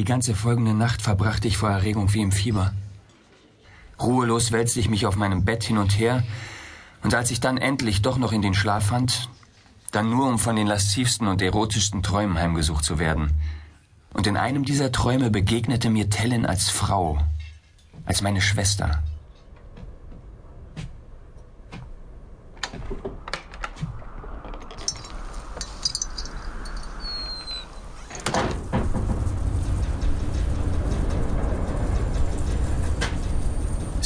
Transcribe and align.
Die 0.00 0.06
ganze 0.06 0.34
folgende 0.34 0.72
Nacht 0.72 1.02
verbrachte 1.02 1.46
ich 1.46 1.58
vor 1.58 1.68
Erregung 1.68 2.14
wie 2.14 2.22
im 2.22 2.32
Fieber. 2.32 2.72
Ruhelos 4.00 4.50
wälzte 4.50 4.80
ich 4.80 4.88
mich 4.88 5.04
auf 5.04 5.14
meinem 5.14 5.44
Bett 5.44 5.62
hin 5.62 5.76
und 5.76 5.98
her, 5.98 6.22
und 7.02 7.12
als 7.12 7.30
ich 7.30 7.40
dann 7.40 7.58
endlich 7.58 8.00
doch 8.00 8.16
noch 8.16 8.32
in 8.32 8.40
den 8.40 8.54
Schlaf 8.54 8.86
fand, 8.86 9.28
dann 9.90 10.08
nur 10.08 10.26
um 10.26 10.38
von 10.38 10.56
den 10.56 10.66
lascivsten 10.66 11.28
und 11.28 11.42
erotischsten 11.42 12.02
Träumen 12.02 12.38
heimgesucht 12.38 12.82
zu 12.82 12.98
werden. 12.98 13.32
Und 14.14 14.26
in 14.26 14.38
einem 14.38 14.64
dieser 14.64 14.90
Träume 14.90 15.28
begegnete 15.30 15.90
mir 15.90 16.08
Tellen 16.08 16.46
als 16.46 16.70
Frau, 16.70 17.18
als 18.06 18.22
meine 18.22 18.40
Schwester. 18.40 19.02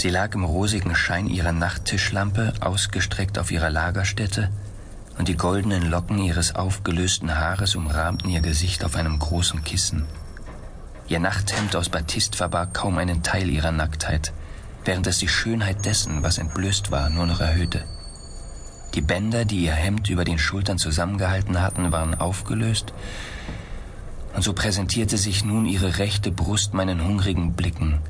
Sie 0.05 0.11
lag 0.11 0.35
im 0.35 0.45
rosigen 0.45 0.95
Schein 0.95 1.29
ihrer 1.29 1.53
Nachttischlampe, 1.53 2.53
ausgestreckt 2.61 3.39
auf 3.39 3.51
ihrer 3.51 3.71
Lagerstätte, 3.71 4.51
und 5.17 5.29
die 5.29 5.35
goldenen 5.35 5.89
Locken 5.89 6.19
ihres 6.19 6.55
aufgelösten 6.55 7.35
Haares 7.39 7.75
umrahmten 7.75 8.29
ihr 8.29 8.43
Gesicht 8.43 8.85
auf 8.85 8.97
einem 8.97 9.19
großen 9.19 9.65
Kissen. 9.65 10.05
Ihr 11.09 11.21
Nachthemd 11.21 11.75
aus 11.75 11.89
Batist 11.89 12.37
verbarg 12.37 12.75
kaum 12.75 12.99
einen 12.99 13.23
Teil 13.23 13.49
ihrer 13.49 13.73
Nacktheit, 13.73 14.35
während 14.85 15.07
es 15.07 15.21
die 15.21 15.29
Schönheit 15.29 15.87
dessen, 15.87 16.23
was 16.23 16.37
entblößt 16.37 16.91
war, 16.91 17.09
nur 17.09 17.25
noch 17.25 17.41
erhöhte. 17.41 17.83
Die 18.93 19.01
Bänder, 19.01 19.47
die 19.47 19.65
ihr 19.65 19.73
Hemd 19.73 20.11
über 20.11 20.27
den 20.27 20.39
Schultern 20.39 20.77
zusammengehalten 20.77 21.63
hatten, 21.63 21.93
waren 21.93 22.15
aufgelöst, 22.15 22.93
und 24.37 24.43
so 24.43 24.52
präsentierte 24.52 25.16
sich 25.16 25.47
nun 25.47 25.65
ihre 25.65 25.97
rechte 25.97 26.30
Brust 26.30 26.75
meinen 26.75 27.02
hungrigen 27.02 27.55
Blicken, 27.55 28.01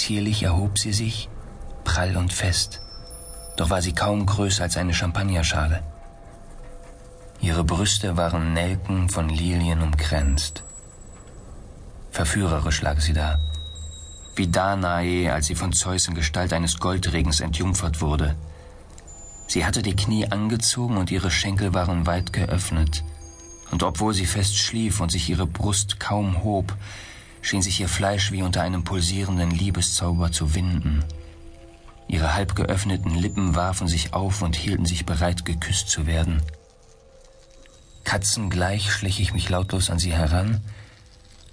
Zierlich 0.00 0.44
erhob 0.44 0.78
sie 0.78 0.94
sich, 0.94 1.28
prall 1.84 2.16
und 2.16 2.32
fest, 2.32 2.80
doch 3.58 3.68
war 3.68 3.82
sie 3.82 3.92
kaum 3.92 4.24
größer 4.24 4.62
als 4.62 4.78
eine 4.78 4.94
Champagnerschale. 4.94 5.82
Ihre 7.42 7.64
Brüste 7.64 8.16
waren 8.16 8.54
Nelken 8.54 9.10
von 9.10 9.28
Lilien 9.28 9.82
umkränzt. 9.82 10.64
Verführerisch 12.12 12.80
lag 12.80 12.98
sie 12.98 13.12
da, 13.12 13.38
wie 14.36 14.48
Danae, 14.48 15.28
als 15.28 15.48
sie 15.48 15.54
von 15.54 15.74
Zeus 15.74 16.08
in 16.08 16.14
Gestalt 16.14 16.54
eines 16.54 16.78
Goldregens 16.78 17.40
entjungfert 17.40 18.00
wurde. 18.00 18.36
Sie 19.48 19.66
hatte 19.66 19.82
die 19.82 19.96
Knie 19.96 20.26
angezogen 20.32 20.96
und 20.96 21.10
ihre 21.10 21.30
Schenkel 21.30 21.74
waren 21.74 22.06
weit 22.06 22.32
geöffnet, 22.32 23.04
und 23.70 23.82
obwohl 23.82 24.14
sie 24.14 24.26
fest 24.26 24.56
schlief 24.56 25.02
und 25.02 25.12
sich 25.12 25.28
ihre 25.28 25.46
Brust 25.46 26.00
kaum 26.00 26.42
hob, 26.42 26.74
schien 27.42 27.62
sich 27.62 27.80
ihr 27.80 27.88
Fleisch 27.88 28.32
wie 28.32 28.42
unter 28.42 28.62
einem 28.62 28.84
pulsierenden 28.84 29.50
Liebeszauber 29.50 30.32
zu 30.32 30.54
winden. 30.54 31.04
Ihre 32.08 32.34
halb 32.34 32.56
geöffneten 32.56 33.14
Lippen 33.14 33.54
warfen 33.54 33.86
sich 33.86 34.12
auf 34.12 34.42
und 34.42 34.56
hielten 34.56 34.84
sich 34.84 35.06
bereit, 35.06 35.44
geküsst 35.44 35.88
zu 35.88 36.06
werden. 36.06 36.42
Katzengleich 38.04 38.92
schlich 38.92 39.20
ich 39.20 39.32
mich 39.32 39.48
lautlos 39.48 39.90
an 39.90 39.98
sie 39.98 40.12
heran 40.12 40.60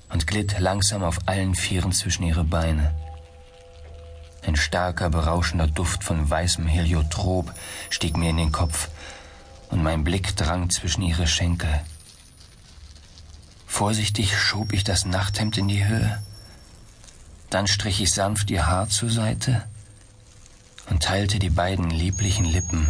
und 0.09 0.25
glitt 0.25 0.57
langsam 0.59 1.03
auf 1.03 1.19
allen 1.27 1.53
Vieren 1.55 1.91
zwischen 1.91 2.23
ihre 2.23 2.44
Beine. 2.44 2.95
Ein 4.45 4.55
starker, 4.55 5.09
berauschender 5.09 5.67
Duft 5.67 6.03
von 6.03 6.29
weißem 6.29 6.66
Heliotrop 6.66 7.53
stieg 7.89 8.17
mir 8.17 8.29
in 8.29 8.38
den 8.38 8.51
Kopf, 8.51 8.89
und 9.69 9.83
mein 9.83 10.03
Blick 10.03 10.35
drang 10.38 10.69
zwischen 10.69 11.01
ihre 11.01 11.27
Schenkel. 11.27 11.81
Vorsichtig 13.78 14.36
schob 14.36 14.73
ich 14.73 14.83
das 14.83 15.06
Nachthemd 15.06 15.56
in 15.59 15.67
die 15.67 15.86
Höhe. 15.86 16.20
Dann 17.52 17.67
strich 17.67 18.02
ich 18.02 18.11
sanft 18.11 18.50
ihr 18.50 18.66
Haar 18.66 18.89
zur 18.89 19.11
Seite 19.11 19.61
und 20.89 21.03
teilte 21.03 21.38
die 21.38 21.52
beiden 21.52 21.92
lieblichen 21.92 22.46
Lippen, 22.46 22.90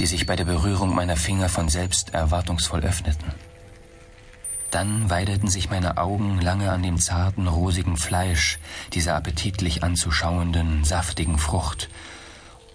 die 0.00 0.06
sich 0.06 0.26
bei 0.26 0.34
der 0.34 0.44
Berührung 0.44 0.92
meiner 0.92 1.16
Finger 1.16 1.48
von 1.48 1.68
selbst 1.68 2.14
erwartungsvoll 2.14 2.80
öffneten. 2.80 3.32
Dann 4.72 5.08
weideten 5.08 5.48
sich 5.48 5.70
meine 5.70 5.98
Augen 5.98 6.40
lange 6.40 6.72
an 6.72 6.82
dem 6.82 6.98
zarten, 6.98 7.46
rosigen 7.46 7.96
Fleisch 7.96 8.58
dieser 8.94 9.14
appetitlich 9.14 9.84
anzuschauenden, 9.84 10.82
saftigen 10.82 11.38
Frucht, 11.38 11.90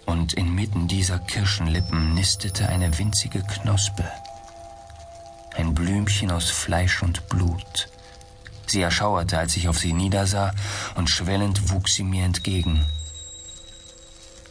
und 0.06 0.32
inmitten 0.32 0.88
dieser 0.88 1.20
Kirschenlippen 1.20 2.14
nistete 2.14 2.70
eine 2.70 2.98
winzige 2.98 3.42
Knospe 3.42 4.10
ein 5.56 5.74
Blümchen 5.74 6.32
aus 6.32 6.50
Fleisch 6.50 7.04
und 7.04 7.28
Blut. 7.30 7.90
Sie 8.66 8.82
erschauerte, 8.82 9.38
als 9.38 9.56
ich 9.56 9.68
auf 9.68 9.78
sie 9.78 9.94
niedersah, 9.94 10.54
und 10.96 11.10
schwellend 11.10 11.72
wuchs 11.72 11.96
sie 11.96 12.04
mir 12.04 12.26
entgegen. 12.26 12.86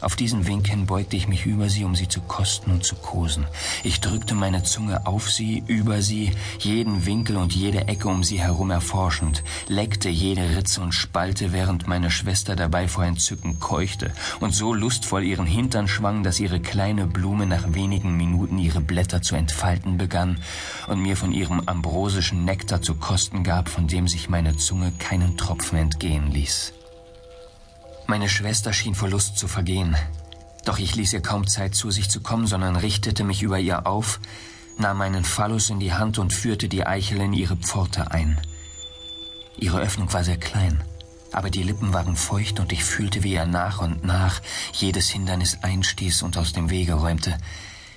Auf 0.03 0.17
diesen 0.17 0.45
Wink 0.47 0.67
hin 0.67 0.85
beugte 0.85 1.15
ich 1.15 1.29
mich 1.29 1.45
über 1.45 1.69
sie, 1.69 1.85
um 1.85 1.95
sie 1.95 2.09
zu 2.09 2.19
kosten 2.19 2.71
und 2.71 2.83
zu 2.83 2.95
kosen. 2.95 3.45
Ich 3.85 4.01
drückte 4.01 4.35
meine 4.35 4.63
Zunge 4.63 5.07
auf 5.07 5.31
sie, 5.31 5.63
über 5.67 6.01
sie, 6.01 6.33
jeden 6.59 7.05
Winkel 7.05 7.37
und 7.37 7.55
jede 7.55 7.87
Ecke 7.87 8.09
um 8.09 8.21
sie 8.21 8.41
herum 8.41 8.69
erforschend, 8.69 9.43
leckte 9.69 10.09
jede 10.09 10.57
Ritze 10.57 10.81
und 10.81 10.91
Spalte, 10.91 11.53
während 11.53 11.87
meine 11.87 12.11
Schwester 12.11 12.57
dabei 12.57 12.89
vor 12.89 13.05
Entzücken 13.05 13.61
keuchte 13.61 14.11
und 14.41 14.53
so 14.53 14.73
lustvoll 14.73 15.23
ihren 15.23 15.45
Hintern 15.45 15.87
schwang, 15.87 16.21
dass 16.21 16.41
ihre 16.41 16.59
kleine 16.59 17.07
Blume 17.07 17.45
nach 17.45 17.73
wenigen 17.73 18.17
Minuten 18.17 18.59
ihre 18.59 18.81
Blätter 18.81 19.21
zu 19.21 19.35
entfalten 19.35 19.97
begann 19.97 20.39
und 20.89 21.01
mir 21.01 21.15
von 21.15 21.31
ihrem 21.31 21.61
ambrosischen 21.65 22.43
Nektar 22.43 22.81
zu 22.81 22.95
kosten 22.95 23.45
gab, 23.45 23.69
von 23.69 23.87
dem 23.87 24.09
sich 24.09 24.27
meine 24.27 24.57
Zunge 24.57 24.91
keinen 24.99 25.37
Tropfen 25.37 25.77
entgehen 25.77 26.29
ließ. 26.29 26.73
Meine 28.05 28.29
Schwester 28.29 28.73
schien 28.73 28.95
vor 28.95 29.09
Lust 29.09 29.37
zu 29.37 29.47
vergehen. 29.47 29.95
Doch 30.65 30.77
ich 30.77 30.95
ließ 30.95 31.13
ihr 31.13 31.21
kaum 31.21 31.47
Zeit, 31.47 31.75
zu 31.75 31.91
sich 31.91 32.09
zu 32.09 32.21
kommen, 32.21 32.47
sondern 32.47 32.75
richtete 32.75 33.23
mich 33.23 33.41
über 33.41 33.59
ihr 33.59 33.87
auf, 33.87 34.19
nahm 34.77 34.97
meinen 34.97 35.23
Phallus 35.23 35.69
in 35.69 35.79
die 35.79 35.93
Hand 35.93 36.19
und 36.19 36.33
führte 36.33 36.67
die 36.67 36.85
Eichel 36.85 37.21
in 37.21 37.33
ihre 37.33 37.55
Pforte 37.55 38.11
ein. 38.11 38.39
Ihre 39.57 39.79
Öffnung 39.79 40.11
war 40.13 40.23
sehr 40.23 40.37
klein, 40.37 40.83
aber 41.31 41.49
die 41.49 41.63
Lippen 41.63 41.93
waren 41.93 42.15
feucht 42.15 42.59
und 42.59 42.71
ich 42.71 42.83
fühlte, 42.83 43.23
wie 43.23 43.35
er 43.35 43.45
nach 43.45 43.81
und 43.81 44.03
nach 44.03 44.41
jedes 44.73 45.09
Hindernis 45.09 45.59
einstieß 45.61 46.23
und 46.23 46.37
aus 46.37 46.53
dem 46.53 46.69
Wege 46.69 46.93
räumte 46.93 47.37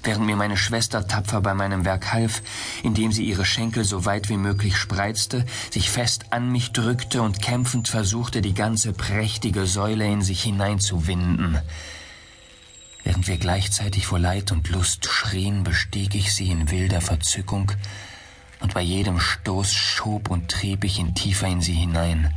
während 0.07 0.25
mir 0.25 0.37
meine 0.37 0.57
Schwester 0.57 1.07
tapfer 1.07 1.41
bei 1.41 1.53
meinem 1.53 1.85
Werk 1.85 2.13
half, 2.13 2.43
indem 2.83 3.13
sie 3.13 3.25
ihre 3.25 3.45
Schenkel 3.45 3.85
so 3.85 4.05
weit 4.05 4.29
wie 4.29 4.37
möglich 4.37 4.77
spreizte, 4.77 5.45
sich 5.71 5.91
fest 5.91 6.27
an 6.31 6.51
mich 6.53 6.73
drückte 6.73 7.23
und 7.23 7.43
kämpfend 7.43 7.89
versuchte, 7.89 8.41
die 8.41 8.55
ganze 8.55 8.93
prächtige 8.93 9.67
Säule 9.67 10.07
in 10.07 10.23
sich 10.23 10.43
hineinzuwinden. 10.43 11.59
Während 13.03 13.29
wir 13.29 13.37
gleichzeitig 13.37 14.07
vor 14.07 14.19
Leid 14.19 14.53
und 14.53 14.69
Lust 14.69 15.07
schrien, 15.07 15.65
bestieg 15.65 16.15
ich 16.15 16.33
sie 16.33 16.51
in 16.51 16.71
wilder 16.71 17.01
Verzückung, 17.01 17.73
und 18.61 18.75
bei 18.75 18.81
jedem 18.81 19.21
Stoß 19.21 19.75
schob 19.75 20.31
und 20.31 20.51
trieb 20.51 20.85
ich 20.85 20.99
ihn 20.99 21.15
tiefer 21.15 21.47
in 21.47 21.61
sie 21.61 21.75
hinein, 21.75 22.33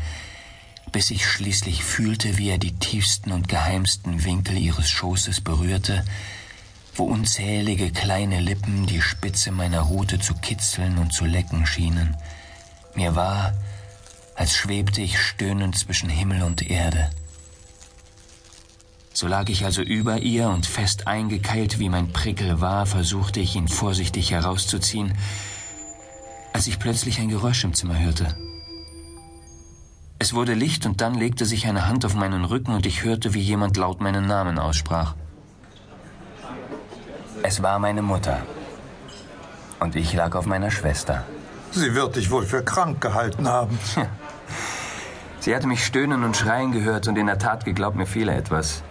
bis 0.92 1.12
ich 1.12 1.26
schließlich 1.26 1.84
fühlte, 1.84 2.38
wie 2.38 2.50
er 2.50 2.58
die 2.58 2.76
tiefsten 2.78 3.32
und 3.32 3.48
geheimsten 3.48 4.26
Winkel 4.26 4.58
ihres 4.58 4.90
Schoßes 4.90 5.42
berührte, 5.42 6.04
wo 7.00 7.06
unzählige 7.06 7.92
kleine 7.92 8.42
Lippen 8.42 8.86
die 8.86 9.02
Spitze 9.02 9.52
meiner 9.52 9.80
Rute 9.80 10.20
zu 10.20 10.34
kitzeln 10.34 10.98
und 10.98 11.14
zu 11.14 11.24
lecken 11.24 11.66
schienen. 11.66 12.18
Mir 12.94 13.16
war, 13.16 13.54
als 14.36 14.58
schwebte 14.58 15.02
ich 15.02 15.18
stöhnend 15.18 15.78
zwischen 15.78 16.10
Himmel 16.10 16.44
und 16.44 16.70
Erde. 16.70 17.10
So 19.14 19.28
lag 19.28 19.48
ich 19.48 19.64
also 19.64 19.82
über 19.82 20.18
ihr 20.20 20.50
und 20.50 20.66
fest 20.66 21.08
eingekeilt, 21.08 21.80
wie 21.80 21.88
mein 21.88 22.12
Prickel 22.12 22.60
war, 22.60 22.86
versuchte 22.86 23.40
ich 23.40 23.56
ihn 23.56 23.70
vorsichtig 23.70 24.32
herauszuziehen, 24.32 25.14
als 26.52 26.68
ich 26.68 26.80
plötzlich 26.80 27.20
ein 27.20 27.30
Geräusch 27.30 27.64
im 27.64 27.74
Zimmer 27.74 27.98
hörte. 27.98 28.36
Es 30.20 30.34
wurde 30.34 30.54
Licht 30.54 30.86
und 30.86 31.00
dann 31.00 31.16
legte 31.16 31.46
sich 31.46 31.66
eine 31.66 31.88
Hand 31.88 32.04
auf 32.04 32.14
meinen 32.14 32.44
Rücken 32.44 32.74
und 32.74 32.86
ich 32.86 33.04
hörte, 33.04 33.34
wie 33.34 33.40
jemand 33.40 33.78
laut 33.78 34.02
meinen 34.02 34.28
Namen 34.28 34.60
aussprach. 34.60 35.16
Es 37.50 37.64
war 37.64 37.80
meine 37.80 38.04
Mutter. 38.04 38.42
Und 39.80 39.96
ich 39.96 40.14
lag 40.14 40.36
auf 40.36 40.46
meiner 40.46 40.70
Schwester. 40.70 41.26
Sie 41.72 41.96
wird 41.96 42.16
dich 42.16 42.30
wohl 42.30 42.46
für 42.46 42.64
krank 42.64 43.02
gehalten 43.02 43.48
haben. 43.48 43.80
Sie 45.40 45.56
hatte 45.56 45.66
mich 45.66 45.84
stöhnen 45.84 46.24
und 46.24 46.38
schreien 46.38 46.72
gehört 46.72 47.08
und 47.08 47.18
in 47.18 47.26
der 47.26 47.40
Tat 47.40 47.66
geglaubt, 47.66 47.96
mir 47.96 48.06
fehle 48.06 48.36
etwas. 48.36 48.84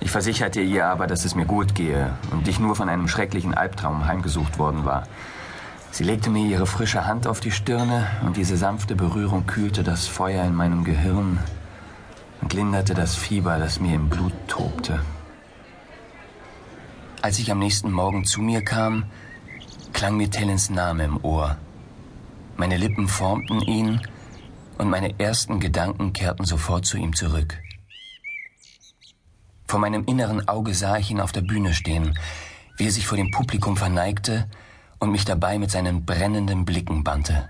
Ich 0.00 0.10
versicherte 0.10 0.60
ihr 0.62 0.86
aber, 0.86 1.06
dass 1.06 1.24
es 1.24 1.36
mir 1.36 1.46
gut 1.46 1.76
gehe 1.76 2.10
und 2.32 2.48
ich 2.48 2.58
nur 2.58 2.74
von 2.74 2.88
einem 2.88 3.06
schrecklichen 3.06 3.54
Albtraum 3.54 4.08
heimgesucht 4.08 4.58
worden 4.58 4.84
war. 4.84 5.04
Sie 5.92 6.02
legte 6.02 6.28
mir 6.28 6.44
ihre 6.44 6.66
frische 6.66 7.06
Hand 7.06 7.28
auf 7.28 7.38
die 7.38 7.52
Stirne 7.52 8.08
und 8.26 8.36
diese 8.36 8.56
sanfte 8.56 8.96
Berührung 8.96 9.46
kühlte 9.46 9.84
das 9.84 10.08
Feuer 10.08 10.44
in 10.44 10.56
meinem 10.56 10.82
Gehirn 10.82 11.38
und 12.42 12.52
linderte 12.52 12.94
das 12.94 13.14
Fieber, 13.14 13.60
das 13.60 13.78
mir 13.78 13.94
im 13.94 14.08
Blut 14.08 14.34
tobte. 14.48 14.98
Als 17.26 17.40
ich 17.40 17.50
am 17.50 17.58
nächsten 17.58 17.90
Morgen 17.90 18.24
zu 18.24 18.40
mir 18.40 18.62
kam, 18.62 19.10
klang 19.92 20.16
mir 20.16 20.30
Tellens 20.30 20.70
Name 20.70 21.02
im 21.02 21.24
Ohr. 21.24 21.56
Meine 22.56 22.76
Lippen 22.76 23.08
formten 23.08 23.60
ihn 23.62 24.00
und 24.78 24.88
meine 24.88 25.18
ersten 25.18 25.58
Gedanken 25.58 26.12
kehrten 26.12 26.44
sofort 26.44 26.86
zu 26.86 26.96
ihm 26.96 27.16
zurück. 27.16 27.60
Vor 29.66 29.80
meinem 29.80 30.04
inneren 30.04 30.46
Auge 30.46 30.72
sah 30.72 30.98
ich 30.98 31.10
ihn 31.10 31.20
auf 31.20 31.32
der 31.32 31.40
Bühne 31.40 31.74
stehen, 31.74 32.16
wie 32.76 32.84
er 32.84 32.92
sich 32.92 33.08
vor 33.08 33.18
dem 33.18 33.32
Publikum 33.32 33.76
verneigte 33.76 34.48
und 35.00 35.10
mich 35.10 35.24
dabei 35.24 35.58
mit 35.58 35.72
seinen 35.72 36.04
brennenden 36.06 36.64
Blicken 36.64 37.02
bannte. 37.02 37.48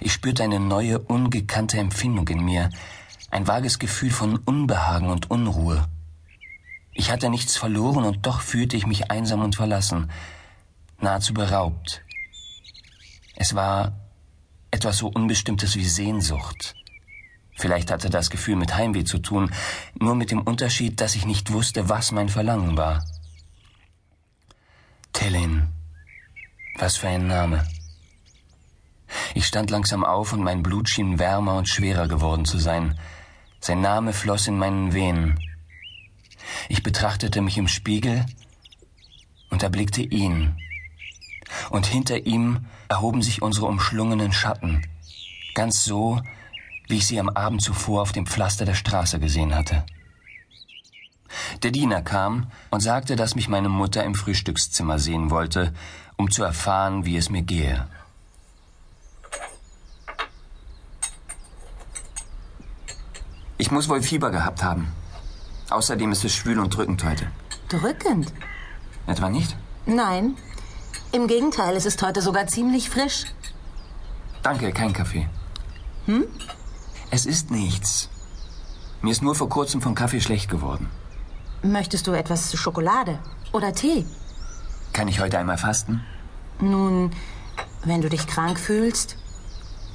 Ich 0.00 0.12
spürte 0.12 0.44
eine 0.44 0.60
neue, 0.60 1.00
ungekannte 1.00 1.78
Empfindung 1.78 2.28
in 2.28 2.44
mir, 2.44 2.70
ein 3.32 3.48
vages 3.48 3.80
Gefühl 3.80 4.12
von 4.12 4.36
Unbehagen 4.36 5.08
und 5.08 5.28
Unruhe. 5.28 5.88
Ich 6.98 7.12
hatte 7.12 7.30
nichts 7.30 7.56
verloren 7.56 8.04
und 8.04 8.26
doch 8.26 8.40
fühlte 8.40 8.76
ich 8.76 8.84
mich 8.84 9.08
einsam 9.08 9.40
und 9.40 9.54
verlassen, 9.54 10.10
nahezu 11.00 11.32
beraubt. 11.32 12.02
Es 13.36 13.54
war 13.54 13.92
etwas 14.72 14.98
so 14.98 15.06
Unbestimmtes 15.06 15.76
wie 15.76 15.84
Sehnsucht. 15.84 16.74
Vielleicht 17.54 17.92
hatte 17.92 18.10
das 18.10 18.30
Gefühl 18.30 18.56
mit 18.56 18.74
Heimweh 18.74 19.04
zu 19.04 19.18
tun, 19.20 19.52
nur 19.94 20.16
mit 20.16 20.32
dem 20.32 20.40
Unterschied, 20.40 21.00
dass 21.00 21.14
ich 21.14 21.24
nicht 21.24 21.52
wusste, 21.52 21.88
was 21.88 22.10
mein 22.10 22.28
Verlangen 22.28 22.76
war. 22.76 23.04
Tellin. 25.12 25.68
Was 26.78 26.96
für 26.96 27.06
ein 27.06 27.28
Name. 27.28 27.64
Ich 29.34 29.46
stand 29.46 29.70
langsam 29.70 30.04
auf 30.04 30.32
und 30.32 30.42
mein 30.42 30.64
Blut 30.64 30.88
schien 30.88 31.20
wärmer 31.20 31.58
und 31.58 31.68
schwerer 31.68 32.08
geworden 32.08 32.44
zu 32.44 32.58
sein. 32.58 32.98
Sein 33.60 33.82
Name 33.82 34.12
floss 34.12 34.48
in 34.48 34.58
meinen 34.58 34.94
Venen. 34.94 35.38
Ich 36.68 36.82
betrachtete 36.82 37.40
mich 37.40 37.58
im 37.58 37.68
Spiegel 37.68 38.26
und 39.50 39.62
erblickte 39.62 40.02
ihn. 40.02 40.56
Und 41.70 41.86
hinter 41.86 42.26
ihm 42.26 42.66
erhoben 42.88 43.22
sich 43.22 43.42
unsere 43.42 43.66
umschlungenen 43.66 44.32
Schatten, 44.32 44.86
ganz 45.54 45.84
so, 45.84 46.20
wie 46.88 46.96
ich 46.96 47.06
sie 47.06 47.20
am 47.20 47.28
Abend 47.28 47.62
zuvor 47.62 48.02
auf 48.02 48.12
dem 48.12 48.26
Pflaster 48.26 48.64
der 48.64 48.74
Straße 48.74 49.18
gesehen 49.18 49.54
hatte. 49.54 49.84
Der 51.62 51.70
Diener 51.70 52.02
kam 52.02 52.50
und 52.70 52.80
sagte, 52.80 53.16
dass 53.16 53.34
mich 53.34 53.48
meine 53.48 53.68
Mutter 53.68 54.04
im 54.04 54.14
Frühstückszimmer 54.14 54.98
sehen 54.98 55.30
wollte, 55.30 55.74
um 56.16 56.30
zu 56.30 56.42
erfahren, 56.42 57.04
wie 57.04 57.16
es 57.16 57.30
mir 57.30 57.42
gehe. 57.42 57.86
Ich 63.58 63.70
muss 63.70 63.88
wohl 63.88 64.02
Fieber 64.02 64.30
gehabt 64.30 64.62
haben. 64.62 64.92
Außerdem 65.70 66.12
ist 66.12 66.24
es 66.24 66.34
schwül 66.34 66.58
und 66.58 66.74
drückend 66.74 67.04
heute. 67.04 67.26
Drückend? 67.68 68.32
Etwa 69.06 69.28
nicht? 69.28 69.56
Nein. 69.86 70.36
Im 71.12 71.26
Gegenteil, 71.26 71.76
es 71.76 71.86
ist 71.86 72.02
heute 72.02 72.22
sogar 72.22 72.46
ziemlich 72.46 72.90
frisch. 72.90 73.24
Danke, 74.42 74.72
kein 74.72 74.92
Kaffee. 74.92 75.28
Hm? 76.06 76.24
Es 77.10 77.26
ist 77.26 77.50
nichts. 77.50 78.08
Mir 79.02 79.10
ist 79.10 79.22
nur 79.22 79.34
vor 79.34 79.48
kurzem 79.48 79.80
vom 79.80 79.94
Kaffee 79.94 80.20
schlecht 80.20 80.50
geworden. 80.50 80.88
Möchtest 81.62 82.06
du 82.06 82.12
etwas 82.12 82.54
Schokolade 82.54 83.18
oder 83.52 83.72
Tee? 83.72 84.06
Kann 84.92 85.08
ich 85.08 85.20
heute 85.20 85.38
einmal 85.38 85.58
fasten? 85.58 86.02
Nun, 86.60 87.10
wenn 87.84 88.00
du 88.00 88.08
dich 88.08 88.26
krank 88.26 88.58
fühlst 88.58 89.16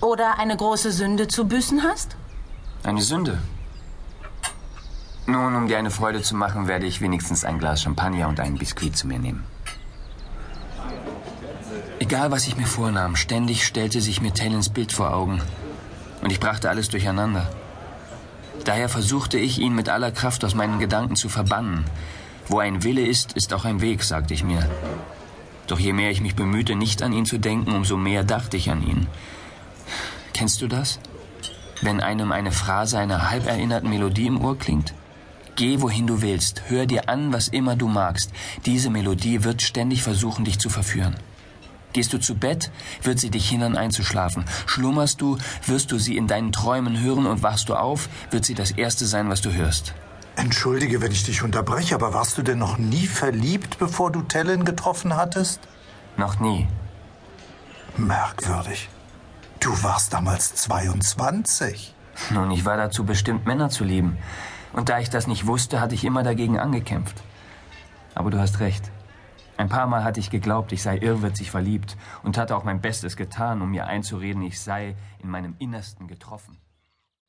oder 0.02 0.40
eine 0.40 0.56
große 0.56 0.92
Sünde 0.92 1.28
zu 1.28 1.46
büßen 1.48 1.84
hast? 1.84 2.16
Eine 2.84 3.02
Sünde? 3.02 3.42
Nun, 5.26 5.56
um 5.56 5.68
dir 5.68 5.78
eine 5.78 5.92
Freude 5.92 6.22
zu 6.22 6.36
machen, 6.36 6.68
werde 6.68 6.86
ich 6.86 7.00
wenigstens 7.00 7.46
ein 7.46 7.58
Glas 7.58 7.82
Champagner 7.82 8.28
und 8.28 8.42
einen 8.42 8.58
Biskuit 8.58 8.98
zu 8.98 9.08
mir 9.08 9.20
nehmen. 9.20 9.46
Egal, 12.00 12.32
was 12.32 12.48
ich 12.48 12.58
mir 12.58 12.66
vornahm, 12.68 13.16
ständig 13.16 13.66
stellte 13.66 14.02
sich 14.02 14.20
mir 14.20 14.34
Talons 14.34 14.70
Bild 14.70 14.92
vor 14.92 15.14
Augen. 15.14 15.42
Und 16.22 16.32
ich 16.32 16.42
brachte 16.42 16.70
alles 16.70 16.90
durcheinander. 16.90 17.50
Daher 18.66 18.90
versuchte 18.90 19.38
ich, 19.38 19.60
ihn 19.60 19.74
mit 19.74 19.88
aller 19.88 20.12
Kraft 20.12 20.44
aus 20.44 20.56
meinen 20.56 20.80
Gedanken 20.80 21.16
zu 21.16 21.30
verbannen. 21.30 21.86
Wo 22.48 22.60
ein 22.60 22.84
Wille 22.84 23.06
ist, 23.06 23.34
ist 23.34 23.54
auch 23.54 23.64
ein 23.64 23.80
Weg, 23.80 24.04
sagte 24.04 24.34
ich 24.34 24.44
mir. 24.44 24.70
Doch 25.68 25.80
je 25.80 25.94
mehr 25.94 26.12
ich 26.12 26.20
mich 26.20 26.36
bemühte, 26.36 26.76
nicht 26.76 27.02
an 27.02 27.14
ihn 27.14 27.26
zu 27.26 27.38
denken, 27.38 27.74
umso 27.74 27.96
mehr 27.96 28.26
dachte 28.26 28.58
ich 28.58 28.70
an 28.70 28.86
ihn. 28.86 29.08
Kennst 30.34 30.62
du 30.62 30.68
das? 30.68 31.00
Wenn 31.82 32.02
einem 32.02 32.34
eine 32.34 32.52
Phrase 32.52 32.98
einer 33.00 33.30
halb 33.30 33.48
erinnerten 33.48 33.90
Melodie 33.90 34.28
im 34.28 34.44
Ohr 34.44 34.58
klingt? 34.58 34.94
Geh, 35.56 35.82
wohin 35.82 36.08
du 36.08 36.22
willst, 36.22 36.64
hör 36.68 36.86
dir 36.86 37.10
an, 37.10 37.32
was 37.32 37.48
immer 37.48 37.76
du 37.76 37.88
magst. 37.88 38.32
Diese 38.66 38.90
Melodie 38.90 39.44
wird 39.44 39.62
ständig 39.62 40.02
versuchen, 40.02 40.46
dich 40.46 40.58
zu 40.58 40.70
verführen. 40.70 41.16
Gehst 41.94 42.12
du 42.12 42.18
zu 42.20 42.34
Bett, 42.36 42.72
wird 43.04 43.20
sie 43.20 43.30
dich 43.30 43.48
hindern 43.50 43.78
einzuschlafen. 43.78 44.46
Schlummerst 44.66 45.22
du, 45.22 45.38
wirst 45.68 45.92
du 45.92 46.00
sie 46.00 46.18
in 46.18 46.28
deinen 46.28 46.52
Träumen 46.52 47.00
hören 47.00 47.28
und 47.28 47.44
wachst 47.44 47.70
du 47.70 47.76
auf, 47.76 48.10
wird 48.32 48.46
sie 48.46 48.56
das 48.56 48.72
Erste 48.72 49.06
sein, 49.06 49.30
was 49.30 49.42
du 49.42 49.54
hörst. 49.54 49.94
Entschuldige, 50.36 51.02
wenn 51.02 51.12
ich 51.12 51.24
dich 51.24 51.44
unterbreche, 51.44 51.94
aber 51.94 52.16
warst 52.16 52.40
du 52.40 52.42
denn 52.42 52.58
noch 52.58 52.80
nie 52.80 53.06
verliebt, 53.06 53.78
bevor 53.78 54.12
du 54.12 54.24
Tellen 54.24 54.66
getroffen 54.66 55.16
hattest? 55.16 55.60
Noch 56.18 56.40
nie. 56.40 56.68
Merkwürdig. 57.96 58.90
Du 59.60 59.84
warst 59.84 60.14
damals 60.14 60.56
22. 60.56 61.94
Nun, 62.32 62.50
ich 62.50 62.66
war 62.66 62.78
dazu 62.78 63.06
bestimmt, 63.06 63.46
Männer 63.46 63.70
zu 63.70 63.84
lieben. 63.84 64.18
Und 64.74 64.90
da 64.90 65.00
ich 65.00 65.10
das 65.10 65.28
nicht 65.28 65.48
wusste, 65.48 65.80
hatte 65.80 65.96
ich 65.96 66.04
immer 66.04 66.24
dagegen 66.24 66.60
angekämpft. 66.60 67.24
Aber 68.16 68.32
du 68.32 68.40
hast 68.40 68.60
recht. 68.60 68.92
Ein 69.56 69.70
paar 69.70 69.86
Mal 69.86 70.04
hatte 70.04 70.20
ich 70.20 70.32
geglaubt, 70.32 70.72
ich 70.72 70.82
sei 70.82 70.98
irrwitzig 70.98 71.52
verliebt 71.52 71.96
und 72.24 72.38
hatte 72.38 72.58
auch 72.58 72.64
mein 72.64 72.82
Bestes 72.82 73.16
getan, 73.16 73.62
um 73.62 73.70
mir 73.70 73.86
einzureden, 73.86 74.42
ich 74.42 74.60
sei 74.60 74.96
in 75.20 75.30
meinem 75.30 75.56
Innersten 75.60 76.08
getroffen. 76.08 76.58